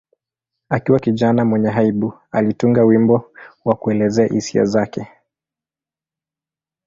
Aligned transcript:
Akiwa 0.69 0.99
kijana 0.99 1.45
mwenye 1.45 1.69
aibu, 1.69 2.13
alitunga 2.31 2.83
wimbo 2.83 3.31
wa 3.65 3.75
kuelezea 3.75 4.27
hisia 4.27 4.63
zake. 4.65 5.07